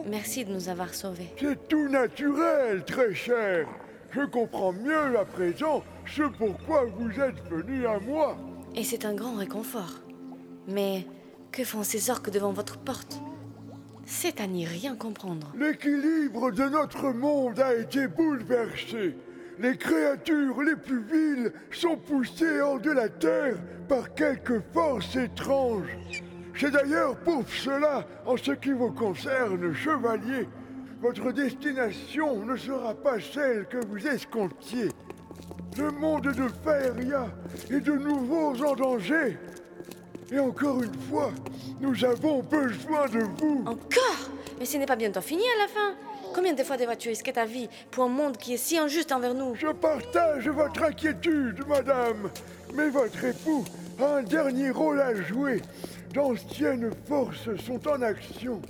Merci 0.05 0.45
de 0.45 0.51
nous 0.51 0.69
avoir 0.69 0.93
sauvés. 0.93 1.33
C'est 1.39 1.67
tout 1.67 1.87
naturel, 1.87 2.83
très 2.85 3.13
cher. 3.13 3.67
Je 4.11 4.21
comprends 4.25 4.73
mieux 4.73 5.17
à 5.17 5.25
présent 5.25 5.83
ce 6.05 6.23
pourquoi 6.23 6.85
vous 6.85 7.11
êtes 7.19 7.41
venu 7.49 7.85
à 7.85 7.99
moi. 7.99 8.37
Et 8.75 8.83
c'est 8.83 9.05
un 9.05 9.13
grand 9.13 9.35
réconfort. 9.35 10.01
Mais 10.67 11.05
que 11.51 11.63
font 11.63 11.83
ces 11.83 12.09
orques 12.09 12.29
devant 12.29 12.51
votre 12.51 12.77
porte? 12.77 13.21
C'est 14.13 14.41
à 14.41 14.46
n'y 14.46 14.65
rien 14.65 14.96
comprendre. 14.98 15.53
L'équilibre 15.58 16.51
de 16.51 16.65
notre 16.65 17.12
monde 17.13 17.60
a 17.62 17.74
été 17.74 18.08
bouleversé. 18.08 19.15
Les 19.58 19.77
créatures 19.77 20.62
les 20.62 20.75
plus 20.75 21.01
viles 21.01 21.53
sont 21.72 21.96
poussées 21.96 22.60
hors 22.60 22.82
de 22.82 22.91
la 22.91 23.08
terre 23.08 23.56
par 23.88 24.13
quelque 24.13 24.62
force 24.74 25.15
étrange. 25.15 25.98
C'est 26.56 26.72
d'ailleurs 26.72 27.15
pour 27.20 27.48
cela, 27.48 28.06
en 28.25 28.36
ce 28.36 28.51
qui 28.51 28.74
vous 28.74 28.91
concerne, 28.91 29.74
chevalier, 29.74 30.48
votre 31.01 31.32
destination 31.32 32.46
ne 32.46 32.58
sera 32.58 32.94
pas 32.94 33.20
celle 33.20 33.65
que 33.68 33.84
vous 33.88 34.06
escomptiez. 34.06 34.89
Le 35.77 35.89
monde 35.89 36.27
de 36.27 36.48
Faeria 36.63 37.27
est 37.72 37.80
de 37.80 37.94
nouveau 37.94 38.62
en 38.62 38.75
danger. 38.75 39.38
Et 40.31 40.39
encore 40.39 40.81
une 40.81 40.93
fois, 41.09 41.31
nous 41.81 42.05
avons 42.05 42.41
besoin 42.41 43.07
de 43.07 43.19
vous. 43.38 43.63
Encore? 43.65 44.29
Mais 44.59 44.65
ce 44.65 44.77
n'est 44.77 44.85
pas 44.85 44.95
bientôt 44.95 45.21
fini 45.21 45.43
à 45.43 45.63
la 45.63 45.67
fin 45.67 45.95
Combien 46.33 46.53
de 46.53 46.63
fois 46.63 46.77
devras-tu 46.77 47.09
risquer 47.09 47.33
ta 47.33 47.45
vie 47.45 47.67
pour 47.89 48.05
un 48.05 48.09
monde 48.09 48.38
qui 48.38 48.53
est 48.53 48.57
si 48.57 48.77
injuste 48.77 49.11
envers 49.11 49.33
nous? 49.33 49.53
Je 49.55 49.67
partage 49.67 50.47
votre 50.47 50.83
inquiétude, 50.83 51.61
madame. 51.67 52.29
Mais 52.73 52.89
votre 52.89 53.25
époux 53.25 53.65
a 54.00 54.17
un 54.17 54.23
dernier 54.23 54.69
rôle 54.69 55.01
à 55.01 55.13
jouer. 55.13 55.61
D'anciennes 56.13 56.91
forces 57.07 57.50
sont 57.65 57.85
en 57.88 58.01
action. 58.01 58.61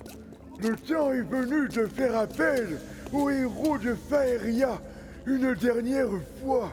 Le 0.60 0.75
temps 0.75 1.12
est 1.12 1.22
venu 1.22 1.68
de 1.68 1.86
faire 1.86 2.18
appel 2.18 2.80
aux 3.13 3.30
héros 3.30 3.77
de 3.77 3.96
Faeria 4.10 4.82
une 5.27 5.53
dernière 5.53 6.10
fois. 6.44 6.72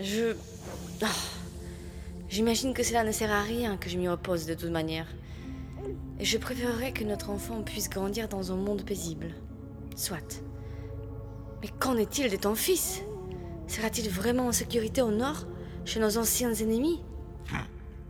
Je... 0.00 0.34
Ah. 1.02 1.31
J'imagine 2.32 2.72
que 2.72 2.82
cela 2.82 3.04
ne 3.04 3.12
sert 3.12 3.30
à 3.30 3.42
rien 3.42 3.76
que 3.76 3.90
je 3.90 3.98
m'y 3.98 4.08
oppose 4.08 4.46
de 4.46 4.54
toute 4.54 4.70
manière. 4.70 5.06
Et 6.18 6.24
je 6.24 6.38
préférerais 6.38 6.92
que 6.92 7.04
notre 7.04 7.28
enfant 7.28 7.60
puisse 7.60 7.90
grandir 7.90 8.26
dans 8.26 8.52
un 8.52 8.56
monde 8.56 8.86
paisible. 8.86 9.34
Soit. 9.96 10.42
Mais 11.60 11.68
qu'en 11.78 11.98
est-il 11.98 12.30
de 12.30 12.36
ton 12.36 12.54
fils? 12.54 13.02
Sera-t-il 13.66 14.08
vraiment 14.08 14.46
en 14.46 14.52
sécurité 14.52 15.02
au 15.02 15.10
nord, 15.10 15.46
chez 15.84 16.00
nos 16.00 16.16
anciens 16.16 16.54
ennemis? 16.54 17.02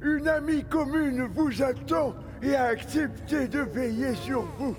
Une 0.00 0.28
amie 0.28 0.62
commune 0.70 1.24
vous 1.34 1.60
attend 1.60 2.14
et 2.44 2.54
a 2.54 2.66
accepté 2.66 3.48
de 3.48 3.58
veiller 3.58 4.14
sur 4.14 4.42
vous. 4.56 4.76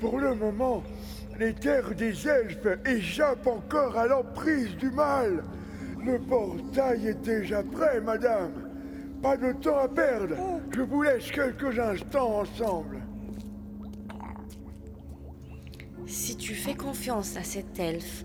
Pour 0.00 0.18
le 0.18 0.34
moment, 0.34 0.82
les 1.38 1.54
terres 1.54 1.94
des 1.94 2.26
elfes 2.26 2.66
échappent 2.84 3.46
encore 3.46 3.96
à 3.96 4.08
l'emprise 4.08 4.74
du 4.74 4.90
mal. 4.90 5.44
Le 6.04 6.18
portail 6.18 7.06
est 7.06 7.22
déjà 7.22 7.62
prêt, 7.62 8.00
madame. 8.00 8.71
Pas 9.22 9.36
de 9.36 9.52
temps 9.52 9.78
à 9.78 9.88
perdre. 9.88 10.34
Je 10.72 10.82
vous 10.82 11.02
laisse 11.02 11.30
quelques 11.30 11.78
instants 11.78 12.40
ensemble. 12.40 13.00
Si 16.06 16.36
tu 16.36 16.54
fais 16.54 16.74
confiance 16.74 17.36
à 17.36 17.44
cet 17.44 17.78
elfe 17.78 18.24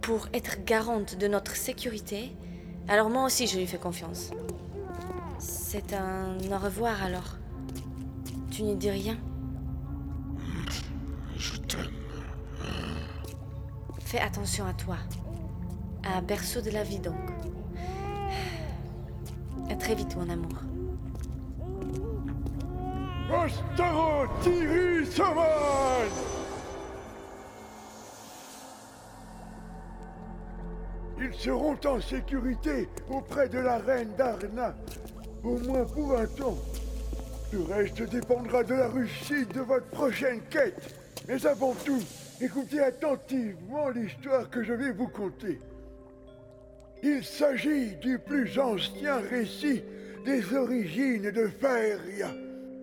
pour 0.00 0.28
être 0.32 0.64
garante 0.64 1.18
de 1.18 1.28
notre 1.28 1.54
sécurité, 1.54 2.34
alors 2.88 3.10
moi 3.10 3.26
aussi 3.26 3.46
je 3.46 3.58
lui 3.58 3.66
fais 3.66 3.76
confiance. 3.76 4.30
C'est 5.38 5.92
un 5.92 6.38
au 6.50 6.58
revoir 6.58 7.02
alors. 7.04 7.36
Tu 8.50 8.62
n'y 8.62 8.74
dis 8.74 8.90
rien 8.90 9.18
Je 11.36 11.56
t'aime. 11.58 11.92
Fais 14.00 14.20
attention 14.20 14.64
à 14.64 14.72
toi. 14.72 14.96
À 16.02 16.22
berceau 16.22 16.62
de 16.62 16.70
la 16.70 16.82
vie 16.82 17.00
donc. 17.00 17.14
Très 19.78 19.94
vite 19.94 20.16
mon 20.16 20.28
amour. 20.28 20.58
Ils 31.20 31.34
seront 31.34 31.76
en 31.84 32.00
sécurité 32.00 32.88
auprès 33.10 33.48
de 33.48 33.58
la 33.58 33.78
reine 33.78 34.10
d'Arna, 34.16 34.74
au 35.42 35.58
moins 35.58 35.84
pour 35.84 36.16
un 36.16 36.26
temps. 36.26 36.56
Le 37.52 37.62
reste 37.62 38.02
dépendra 38.02 38.62
de 38.62 38.74
la 38.74 38.88
réussite 38.88 39.54
de 39.54 39.60
votre 39.60 39.86
prochaine 39.86 40.40
quête. 40.50 40.94
Mais 41.26 41.44
avant 41.46 41.74
tout, 41.84 42.00
écoutez 42.40 42.80
attentivement 42.80 43.88
l'histoire 43.88 44.48
que 44.50 44.62
je 44.62 44.72
vais 44.72 44.92
vous 44.92 45.08
conter. 45.08 45.60
Il 47.02 47.24
s'agit 47.24 47.94
du 47.96 48.18
plus 48.18 48.58
ancien 48.58 49.18
récit 49.30 49.82
des 50.24 50.54
origines 50.54 51.30
de 51.30 51.46
Faeria. 51.46 52.30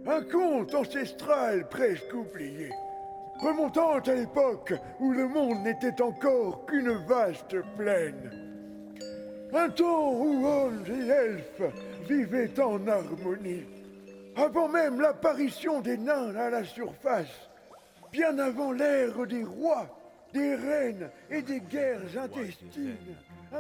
Un 0.07 0.21
conte 0.23 0.73
ancestral 0.73 1.67
presque 1.67 2.13
oublié. 2.13 2.69
Remontant 3.41 3.99
à 3.99 4.13
l'époque 4.13 4.73
où 4.99 5.11
le 5.11 5.27
monde 5.27 5.63
n'était 5.63 6.01
encore 6.01 6.65
qu'une 6.65 6.93
vaste 7.07 7.57
plaine. 7.77 8.31
Un 9.53 9.69
temps 9.69 10.13
où 10.13 10.45
hommes 10.45 10.83
et 10.87 11.09
elfes 11.09 11.73
vivaient 12.07 12.59
en 12.59 12.87
harmonie. 12.87 13.65
Avant 14.37 14.69
même 14.69 15.01
l'apparition 15.01 15.81
des 15.81 15.97
nains 15.97 16.35
à 16.35 16.49
la 16.49 16.63
surface. 16.63 17.49
Bien 18.11 18.37
avant 18.39 18.71
l'ère 18.71 19.25
des 19.27 19.43
rois, 19.43 19.87
des 20.33 20.55
reines 20.55 21.09
et 21.29 21.41
des 21.41 21.59
guerres 21.59 22.17
intestines. 22.17 22.95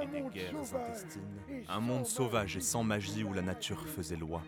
Et 0.01 0.07
des 0.07 0.21
monde 0.21 0.31
guerres 0.33 0.51
sauvage. 0.51 0.87
intestines. 0.87 1.21
et 1.49 1.63
Un 1.69 1.79
monde 1.79 2.05
sans 2.05 2.15
sauvage 2.15 2.57
et 2.57 2.61
sans 2.61 2.83
magie 2.83 3.23
où 3.23 3.33
la 3.33 3.41
nature 3.41 3.87
faisait 3.87 4.15
loi. 4.15 4.41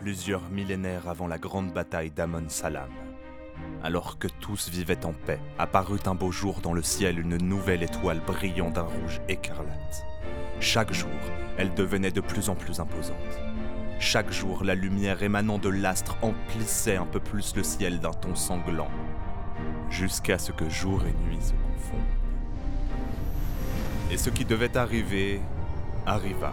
Plusieurs 0.00 0.48
millénaires 0.50 1.08
avant 1.08 1.26
la 1.26 1.38
grande 1.38 1.72
bataille 1.72 2.10
d'Amon 2.10 2.48
Salam. 2.48 2.90
Alors 3.82 4.18
que 4.18 4.28
tous 4.40 4.68
vivaient 4.68 5.04
en 5.04 5.12
paix, 5.12 5.40
apparut 5.58 6.00
un 6.06 6.14
beau 6.14 6.30
jour 6.30 6.60
dans 6.60 6.72
le 6.72 6.82
ciel 6.82 7.18
une 7.18 7.36
nouvelle 7.36 7.82
étoile 7.82 8.20
brillant 8.20 8.70
d'un 8.70 8.82
rouge 8.82 9.20
écarlate. 9.28 10.04
Chaque 10.60 10.92
jour, 10.92 11.10
elle 11.56 11.74
devenait 11.74 12.10
de 12.10 12.20
plus 12.20 12.48
en 12.48 12.54
plus 12.54 12.80
imposante. 12.80 13.16
Chaque 14.00 14.30
jour, 14.30 14.62
la 14.62 14.74
lumière 14.74 15.22
émanant 15.22 15.58
de 15.58 15.68
l'astre 15.68 16.16
emplissait 16.22 16.96
un 16.96 17.06
peu 17.06 17.20
plus 17.20 17.54
le 17.56 17.64
ciel 17.64 17.98
d'un 17.98 18.12
ton 18.12 18.34
sanglant, 18.36 18.90
jusqu'à 19.90 20.38
ce 20.38 20.52
que 20.52 20.68
jour 20.68 21.02
et 21.04 21.12
nuit 21.28 21.42
se 21.42 21.52
confondent. 21.52 22.17
Et 24.10 24.16
ce 24.16 24.30
qui 24.30 24.44
devait 24.44 24.76
arriver 24.76 25.40
arriva. 26.06 26.52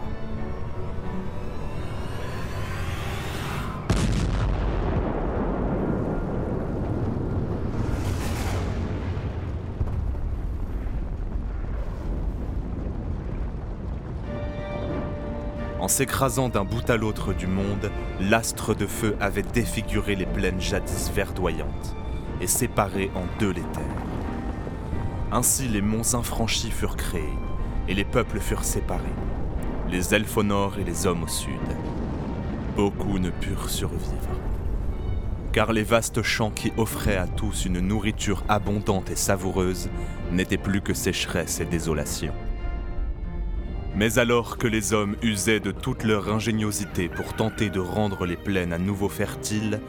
En 15.86 15.88
s'écrasant 15.88 16.48
d'un 16.48 16.64
bout 16.64 16.90
à 16.90 16.96
l'autre 16.96 17.32
du 17.32 17.46
monde, 17.46 17.92
l'astre 18.20 18.74
de 18.74 18.86
feu 18.86 19.16
avait 19.20 19.42
défiguré 19.42 20.16
les 20.16 20.26
plaines 20.26 20.60
jadis 20.60 21.12
verdoyantes 21.14 21.94
et 22.40 22.48
séparé 22.48 23.08
en 23.14 23.22
deux 23.38 23.52
les 23.52 23.62
terres. 23.62 24.05
Ainsi 25.32 25.66
les 25.66 25.82
monts 25.82 26.14
infranchis 26.14 26.70
furent 26.70 26.96
créés 26.96 27.38
et 27.88 27.94
les 27.94 28.04
peuples 28.04 28.38
furent 28.38 28.64
séparés, 28.64 29.02
les 29.90 30.14
elfes 30.14 30.36
au 30.36 30.44
nord 30.44 30.78
et 30.78 30.84
les 30.84 31.06
hommes 31.06 31.24
au 31.24 31.28
sud. 31.28 31.50
Beaucoup 32.76 33.18
ne 33.18 33.30
purent 33.30 33.68
survivre, 33.68 34.40
car 35.52 35.72
les 35.72 35.82
vastes 35.82 36.22
champs 36.22 36.52
qui 36.52 36.72
offraient 36.76 37.16
à 37.16 37.26
tous 37.26 37.64
une 37.64 37.80
nourriture 37.80 38.44
abondante 38.48 39.10
et 39.10 39.16
savoureuse 39.16 39.90
n'étaient 40.30 40.58
plus 40.58 40.80
que 40.80 40.94
sécheresse 40.94 41.58
et 41.58 41.64
désolation. 41.64 42.32
Mais 43.96 44.18
alors 44.18 44.58
que 44.58 44.68
les 44.68 44.92
hommes 44.92 45.16
usaient 45.22 45.58
de 45.58 45.72
toute 45.72 46.04
leur 46.04 46.28
ingéniosité 46.28 47.08
pour 47.08 47.32
tenter 47.32 47.68
de 47.68 47.80
rendre 47.80 48.26
les 48.26 48.36
plaines 48.36 48.72
à 48.72 48.78
nouveau 48.78 49.08
fertiles, 49.08 49.80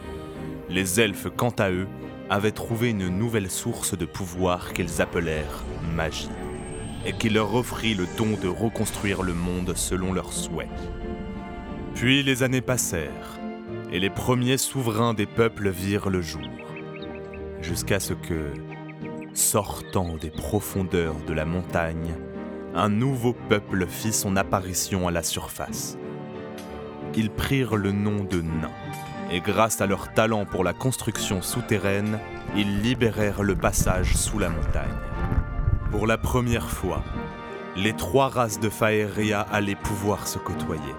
les 0.70 1.00
elfes, 1.00 1.28
quant 1.36 1.54
à 1.60 1.70
eux, 1.70 1.88
avaient 2.30 2.52
trouvé 2.52 2.90
une 2.90 3.08
nouvelle 3.08 3.50
source 3.50 3.98
de 3.98 4.06
pouvoir 4.06 4.74
qu'ils 4.74 5.02
appelèrent 5.02 5.64
magie, 5.96 6.30
et 7.06 7.14
qui 7.14 7.30
leur 7.30 7.56
offrit 7.56 7.94
le 7.94 8.06
don 8.18 8.38
de 8.42 8.48
reconstruire 8.48 9.24
le 9.24 9.34
monde 9.34 9.74
selon 9.76 10.14
leurs 10.14 10.34
souhaits. 10.34 10.68
Puis 11.96 12.24
les 12.24 12.44
années 12.44 12.62
passèrent, 12.62 13.40
et 13.92 14.00
les 14.00 14.10
premiers 14.10 14.58
souverains 14.58 15.14
des 15.14 15.26
peuples 15.26 15.70
virent 15.70 16.10
le 16.10 16.22
jour, 16.22 16.50
jusqu'à 17.62 18.00
ce 18.00 18.14
que, 18.14 18.54
sortant 19.34 20.18
des 20.18 20.30
profondeurs 20.30 21.16
de 21.28 21.34
la 21.34 21.46
montagne, 21.46 22.14
un 22.76 22.90
nouveau 22.90 23.34
peuple 23.34 23.88
fit 23.88 24.14
son 24.14 24.36
apparition 24.36 25.08
à 25.08 25.12
la 25.12 25.24
surface. 25.24 25.98
Ils 27.16 27.32
prirent 27.32 27.76
le 27.76 27.92
nom 27.92 28.24
de 28.24 28.42
nains, 28.42 28.70
et 29.32 29.42
grâce 29.42 29.82
à 29.82 29.88
leur 29.88 30.14
talent 30.14 30.46
pour 30.46 30.64
la 30.64 30.74
construction 30.74 31.42
souterraine, 31.42 32.20
ils 32.56 32.82
libérèrent 32.82 33.44
le 33.44 33.56
passage 33.56 34.16
sous 34.16 34.40
la 34.40 34.50
montagne. 34.50 34.98
Pour 35.92 36.08
la 36.08 36.18
première 36.18 36.70
fois, 36.70 37.04
les 37.76 37.94
trois 37.94 38.30
races 38.30 38.60
de 38.60 38.70
Faeria 38.70 39.42
allaient 39.42 39.76
pouvoir 39.76 40.28
se 40.28 40.38
côtoyer. 40.38 40.96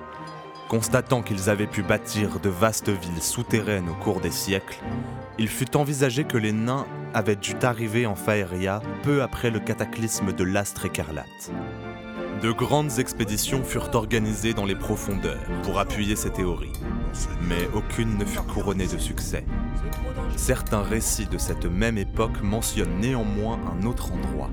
Constatant 0.68 1.22
qu'ils 1.22 1.48
avaient 1.48 1.66
pu 1.66 1.82
bâtir 1.82 2.40
de 2.40 2.50
vastes 2.50 2.90
villes 2.90 3.22
souterraines 3.22 3.88
au 3.88 3.94
cours 3.94 4.20
des 4.20 4.30
siècles, 4.30 4.78
il 5.38 5.48
fut 5.48 5.76
envisagé 5.76 6.24
que 6.24 6.36
les 6.36 6.52
nains 6.52 6.86
avaient 7.14 7.36
dû 7.36 7.54
arriver 7.62 8.06
en 8.06 8.14
Faeria 8.14 8.82
peu 9.02 9.22
après 9.22 9.50
le 9.50 9.60
cataclysme 9.60 10.32
de 10.32 10.44
l'astre 10.44 10.84
écarlate. 10.84 11.50
De 12.42 12.52
grandes 12.52 13.00
expéditions 13.00 13.64
furent 13.64 13.90
organisées 13.94 14.54
dans 14.54 14.64
les 14.64 14.76
profondeurs 14.76 15.42
pour 15.64 15.80
appuyer 15.80 16.14
ces 16.14 16.30
théories, 16.30 16.72
mais 17.48 17.68
aucune 17.74 18.16
ne 18.16 18.24
fut 18.24 18.38
couronnée 18.42 18.86
de 18.86 18.96
succès. 18.96 19.44
Certains 20.36 20.82
récits 20.82 21.26
de 21.26 21.36
cette 21.36 21.66
même 21.66 21.98
époque 21.98 22.40
mentionnent 22.40 23.00
néanmoins 23.00 23.58
un 23.72 23.84
autre 23.86 24.12
endroit, 24.12 24.50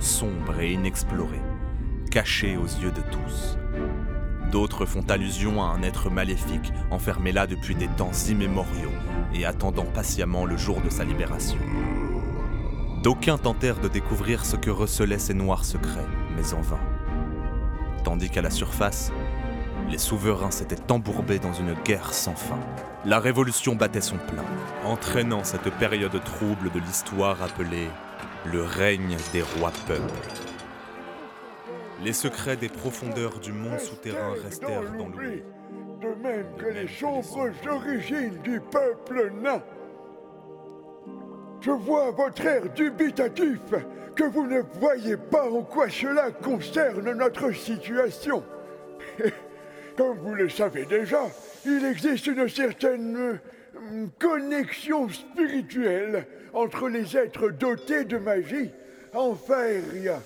sombre 0.00 0.58
et 0.60 0.72
inexploré, 0.72 1.40
caché 2.10 2.56
aux 2.56 2.82
yeux 2.82 2.90
de 2.90 3.02
tous. 3.12 3.56
D'autres 4.50 4.84
font 4.84 5.04
allusion 5.08 5.62
à 5.62 5.66
un 5.66 5.82
être 5.82 6.10
maléfique 6.10 6.72
enfermé 6.90 7.30
là 7.30 7.46
depuis 7.46 7.76
des 7.76 7.86
temps 7.86 8.10
immémoriaux 8.28 8.90
et 9.32 9.44
attendant 9.44 9.84
patiemment 9.84 10.46
le 10.46 10.56
jour 10.56 10.80
de 10.80 10.90
sa 10.90 11.04
libération. 11.04 11.58
D'aucuns 13.04 13.38
tentèrent 13.38 13.78
de 13.78 13.88
découvrir 13.88 14.44
ce 14.44 14.56
que 14.56 14.70
recelaient 14.70 15.20
ces 15.20 15.34
noirs 15.34 15.64
secrets, 15.64 16.08
mais 16.36 16.52
en 16.54 16.60
vain. 16.60 16.89
Tandis 18.10 18.28
qu'à 18.28 18.42
la 18.42 18.50
surface, 18.50 19.12
les 19.88 19.96
souverains 19.96 20.50
s'étaient 20.50 20.90
embourbés 20.90 21.38
dans 21.38 21.52
une 21.52 21.74
guerre 21.84 22.12
sans 22.12 22.34
fin. 22.34 22.58
La 23.04 23.20
révolution 23.20 23.76
battait 23.76 24.00
son 24.00 24.16
plein, 24.16 24.42
entraînant 24.84 25.44
cette 25.44 25.72
période 25.74 26.20
trouble 26.24 26.72
de 26.72 26.80
l'histoire 26.80 27.40
appelée 27.40 27.86
le 28.46 28.64
règne 28.64 29.16
des 29.32 29.42
rois 29.42 29.70
peuples. 29.86 30.02
Les 32.02 32.12
secrets 32.12 32.56
des 32.56 32.68
profondeurs 32.68 33.38
du 33.38 33.52
monde 33.52 33.78
souterrain 33.78 34.34
restèrent 34.42 34.90
dans 34.90 35.06
l'oubli. 35.06 35.44
De 36.00 36.20
même 36.20 36.46
que 36.58 36.66
les 36.66 36.88
sombres 36.88 37.52
origines 37.70 38.42
du 38.42 38.60
peuple 38.60 39.32
nain. 39.40 39.62
Je 41.60 41.70
vois 41.70 42.10
votre 42.10 42.44
air 42.44 42.62
dubitatif 42.74 43.60
que 44.20 44.26
vous 44.26 44.46
ne 44.46 44.60
voyez 44.78 45.16
pas 45.16 45.50
en 45.50 45.62
quoi 45.62 45.88
cela 45.88 46.30
concerne 46.30 47.10
notre 47.12 47.52
situation. 47.52 48.44
Comme 49.96 50.18
vous 50.18 50.34
le 50.34 50.50
savez 50.50 50.84
déjà, 50.84 51.22
il 51.64 51.82
existe 51.86 52.26
une 52.26 52.46
certaine 52.46 53.16
euh, 53.16 54.06
connexion 54.18 55.08
spirituelle 55.08 56.26
entre 56.52 56.90
les 56.90 57.16
êtres 57.16 57.48
dotés 57.48 58.04
de 58.04 58.18
magie 58.18 58.70
en 59.14 59.34
Faeria. 59.34 60.20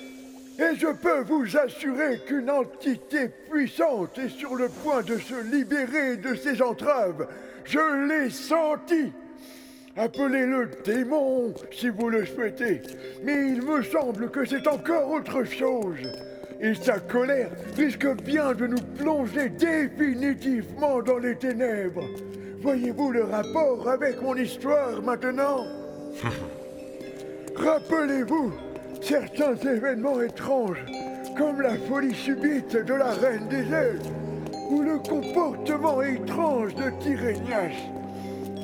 Et 0.58 0.74
je 0.76 0.92
peux 0.92 1.20
vous 1.20 1.56
assurer 1.56 2.18
qu'une 2.26 2.50
entité 2.50 3.28
puissante 3.48 4.18
est 4.18 4.28
sur 4.28 4.56
le 4.56 4.70
point 4.70 5.02
de 5.02 5.18
se 5.18 5.40
libérer 5.52 6.16
de 6.16 6.34
ses 6.34 6.60
entraves. 6.60 7.28
Je 7.64 8.08
l'ai 8.08 8.30
senti. 8.30 9.12
Appelez-le 9.96 10.70
démon 10.84 11.54
si 11.70 11.88
vous 11.88 12.08
le 12.08 12.26
souhaitez, 12.26 12.82
mais 13.22 13.50
il 13.50 13.62
me 13.62 13.80
semble 13.82 14.28
que 14.28 14.44
c'est 14.44 14.66
encore 14.66 15.08
autre 15.08 15.44
chose. 15.44 16.10
Et 16.60 16.74
sa 16.74 16.98
colère 16.98 17.50
risque 17.76 18.06
bien 18.24 18.54
de 18.54 18.66
nous 18.66 18.82
plonger 18.98 19.50
définitivement 19.50 21.00
dans 21.00 21.18
les 21.18 21.36
ténèbres. 21.36 22.08
Voyez-vous 22.60 23.12
le 23.12 23.24
rapport 23.24 23.88
avec 23.88 24.20
mon 24.20 24.34
histoire 24.34 25.00
maintenant? 25.00 25.64
Rappelez-vous 27.56 28.52
certains 29.00 29.54
événements 29.54 30.20
étranges, 30.20 30.84
comme 31.36 31.60
la 31.60 31.76
folie 31.76 32.14
subite 32.14 32.76
de 32.84 32.94
la 32.94 33.12
reine 33.12 33.46
des 33.48 33.72
elfes, 33.72 34.10
ou 34.70 34.82
le 34.82 34.98
comportement 34.98 36.02
étrange 36.02 36.74
de 36.74 36.90
Tyrénias, 37.00 37.76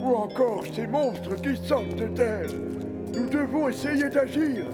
ou 0.02 0.14
encore 0.14 0.64
ces 0.74 0.86
monstres 0.86 1.36
qui 1.36 1.56
sortent 1.56 2.12
d'elle. 2.14 2.50
Nous 3.14 3.28
devons 3.28 3.68
essayer 3.68 4.08
d'agir, 4.08 4.64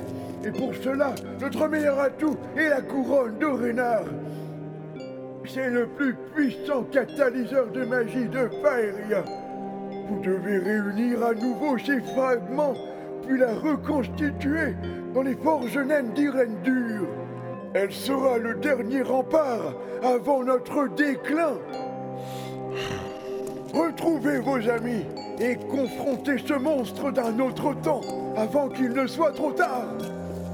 et 0.44 0.50
pour 0.50 0.74
cela, 0.74 1.14
notre 1.40 1.68
meilleur 1.68 1.98
atout 1.98 2.36
est 2.56 2.68
la 2.68 2.80
couronne 2.80 3.38
d'Orénar. 3.38 4.04
C'est 5.46 5.70
le 5.70 5.86
plus 5.86 6.14
puissant 6.34 6.82
catalyseur 6.84 7.68
de 7.68 7.84
magie 7.84 8.28
de 8.28 8.48
Faeria. 8.62 9.24
Vous 10.08 10.20
devez 10.20 10.58
réunir 10.58 11.24
à 11.24 11.34
nouveau 11.34 11.78
ces 11.78 12.00
fragments, 12.00 12.74
puis 13.26 13.38
la 13.38 13.54
reconstituer 13.54 14.74
dans 15.14 15.22
les 15.22 15.36
forges 15.36 15.78
naines 15.78 16.12
d'Irendur. 16.14 17.08
Elle 17.74 17.92
sera 17.92 18.38
le 18.38 18.54
dernier 18.54 19.02
rempart 19.02 19.74
avant 20.02 20.42
notre 20.42 20.88
déclin. 20.94 21.58
Retrouvez 23.76 24.38
vos 24.38 24.56
amis 24.70 25.04
et 25.38 25.56
confrontez 25.56 26.38
ce 26.38 26.54
monstre 26.54 27.10
d'un 27.10 27.38
autre 27.40 27.74
temps 27.82 28.00
avant 28.34 28.70
qu'il 28.70 28.88
ne 28.88 29.06
soit 29.06 29.32
trop 29.32 29.52
tard. 29.52 29.84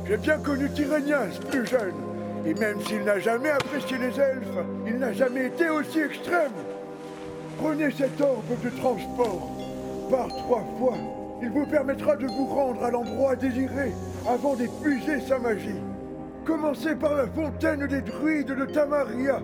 J'ai 0.08 0.16
bien 0.16 0.38
connu 0.38 0.68
Tyrénias 0.68 1.38
plus 1.48 1.64
jeune, 1.64 1.94
et 2.44 2.52
même 2.54 2.80
s'il 2.80 3.04
n'a 3.04 3.20
jamais 3.20 3.50
apprécié 3.50 3.96
les 3.98 4.18
elfes, 4.18 4.58
il 4.88 4.98
n'a 4.98 5.12
jamais 5.12 5.46
été 5.46 5.68
aussi 5.70 6.00
extrême. 6.00 6.50
Prenez 7.58 7.92
cet 7.92 8.20
orbe 8.20 8.60
de 8.64 8.70
transport. 8.70 9.48
Par 10.10 10.26
trois 10.26 10.64
fois, 10.80 10.96
il 11.40 11.50
vous 11.50 11.66
permettra 11.66 12.16
de 12.16 12.26
vous 12.26 12.46
rendre 12.46 12.82
à 12.82 12.90
l'endroit 12.90 13.36
désiré 13.36 13.92
avant 14.28 14.56
d'épuiser 14.56 15.20
sa 15.20 15.38
magie. 15.38 15.80
Commencez 16.44 16.96
par 16.96 17.14
la 17.14 17.28
fontaine 17.28 17.86
des 17.86 18.00
druides 18.00 18.48
de 18.48 18.64
Tamaria, 18.64 19.38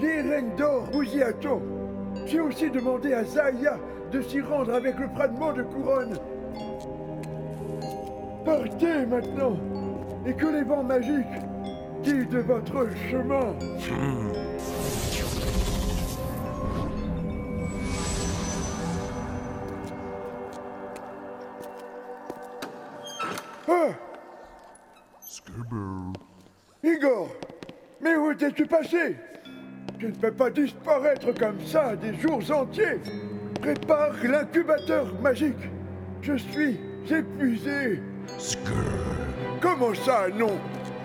d'Erendor 0.00 0.88
J'ai 2.26 2.40
aussi 2.40 2.70
demandé 2.70 3.12
à 3.12 3.24
Zaya 3.24 3.78
de 4.10 4.22
s'y 4.22 4.40
rendre 4.40 4.74
avec 4.74 4.98
le 4.98 5.08
fragment 5.08 5.52
de 5.52 5.62
couronne. 5.62 6.18
Partez 8.44 9.06
maintenant 9.06 9.56
et 10.26 10.34
que 10.34 10.46
les 10.46 10.62
vents 10.62 10.84
magiques 10.84 11.26
guident 12.02 12.44
votre 12.46 12.88
chemin. 13.10 13.54
Ah 23.68 23.88
Igor 26.82 27.28
Mais 28.00 28.16
où 28.16 28.30
étais-tu 28.32 28.66
passé? 28.66 29.16
Tu 30.02 30.08
ne 30.08 30.14
peux 30.14 30.32
pas 30.32 30.50
disparaître 30.50 31.30
comme 31.38 31.64
ça 31.64 31.94
des 31.94 32.12
jours 32.18 32.42
entiers. 32.50 32.98
Prépare 33.60 34.16
l'incubateur 34.24 35.06
magique. 35.22 35.70
Je 36.22 36.36
suis 36.38 36.76
épuisé. 37.08 38.00
Comment 39.60 39.94
ça, 39.94 40.26
non? 40.36 40.58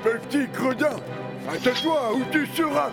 Petit 0.03 0.47
gredin 0.51 0.95
Attache-toi 1.47 2.15
ou 2.15 2.21
tu 2.31 2.47
seras... 2.47 2.89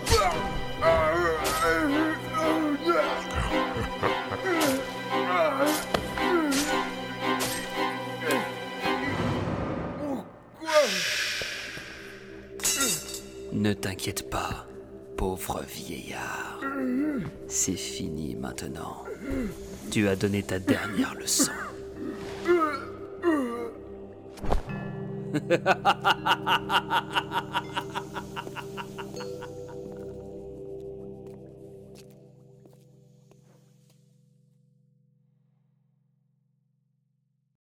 Pourquoi 9.98 10.68
Ne 13.54 13.72
t'inquiète 13.72 14.28
pas, 14.28 14.66
pauvre 15.24 15.62
vieillard. 15.66 16.60
C'est 17.48 17.78
fini 17.78 18.36
maintenant. 18.36 19.04
Tu 19.90 20.06
as 20.06 20.16
donné 20.16 20.42
ta 20.42 20.58
dernière 20.58 21.14
leçon. 21.14 21.50